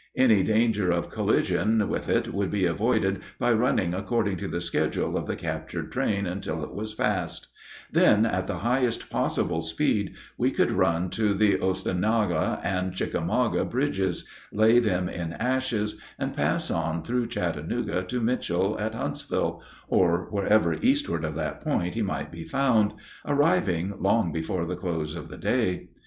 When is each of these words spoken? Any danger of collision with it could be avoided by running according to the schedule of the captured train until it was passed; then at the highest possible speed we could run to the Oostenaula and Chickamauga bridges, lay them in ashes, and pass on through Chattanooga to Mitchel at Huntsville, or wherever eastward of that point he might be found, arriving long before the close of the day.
Any 0.15 0.41
danger 0.41 0.89
of 0.89 1.11
collision 1.11 1.87
with 1.87 2.09
it 2.09 2.31
could 2.31 2.49
be 2.49 2.65
avoided 2.65 3.21
by 3.37 3.51
running 3.51 3.93
according 3.93 4.37
to 4.37 4.47
the 4.47 4.59
schedule 4.59 5.15
of 5.15 5.27
the 5.27 5.35
captured 5.35 5.91
train 5.91 6.25
until 6.25 6.63
it 6.63 6.73
was 6.73 6.95
passed; 6.95 7.49
then 7.91 8.25
at 8.25 8.47
the 8.47 8.55
highest 8.65 9.11
possible 9.11 9.61
speed 9.61 10.15
we 10.39 10.49
could 10.49 10.71
run 10.71 11.11
to 11.11 11.35
the 11.35 11.59
Oostenaula 11.59 12.59
and 12.63 12.95
Chickamauga 12.95 13.63
bridges, 13.63 14.27
lay 14.51 14.79
them 14.79 15.07
in 15.07 15.33
ashes, 15.33 16.01
and 16.17 16.35
pass 16.35 16.71
on 16.71 17.03
through 17.03 17.27
Chattanooga 17.27 18.01
to 18.01 18.19
Mitchel 18.21 18.75
at 18.79 18.95
Huntsville, 18.95 19.61
or 19.87 20.25
wherever 20.31 20.73
eastward 20.73 21.23
of 21.23 21.35
that 21.35 21.61
point 21.61 21.93
he 21.93 22.01
might 22.01 22.31
be 22.31 22.43
found, 22.43 22.93
arriving 23.23 23.93
long 23.99 24.31
before 24.31 24.65
the 24.65 24.75
close 24.75 25.15
of 25.15 25.27
the 25.27 25.37
day. 25.37 25.89